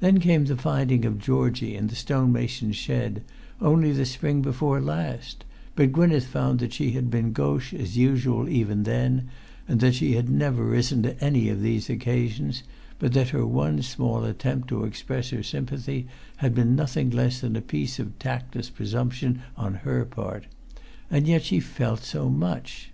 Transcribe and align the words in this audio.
Then 0.00 0.20
came 0.20 0.44
the 0.44 0.54
finding 0.54 1.06
of 1.06 1.18
Georgie 1.18 1.74
in 1.76 1.86
the 1.86 1.94
stonemason's 1.94 2.76
shed, 2.76 3.22
only 3.58 3.90
the 3.90 4.04
spring 4.04 4.42
before 4.42 4.82
last; 4.82 5.46
but 5.74 5.92
Gwynneth 5.94 6.26
found 6.26 6.58
that 6.58 6.74
she 6.74 6.90
had 6.90 7.10
been 7.10 7.32
gauche 7.32 7.72
as 7.72 7.96
usual 7.96 8.50
even 8.50 8.82
then, 8.82 9.30
that 9.66 9.94
she 9.94 10.12
had 10.12 10.28
never 10.28 10.62
risen 10.62 11.02
to 11.04 11.18
any 11.24 11.48
of 11.48 11.62
these 11.62 11.88
occasions, 11.88 12.64
but 12.98 13.14
that 13.14 13.30
her 13.30 13.46
one 13.46 13.80
small 13.80 14.24
attempt 14.24 14.68
to 14.68 14.84
express 14.84 15.30
her 15.30 15.42
sympathy 15.42 16.06
had 16.36 16.54
been 16.54 16.76
nothing 16.76 17.08
less 17.08 17.40
than 17.40 17.56
a 17.56 17.62
piece 17.62 17.98
of 17.98 18.18
tactless 18.18 18.68
presumption 18.68 19.38
on 19.56 19.76
her 19.86 20.04
part. 20.04 20.48
And 21.10 21.26
yet 21.26 21.42
she 21.42 21.60
felt 21.60 22.00
so 22.02 22.28
much! 22.28 22.90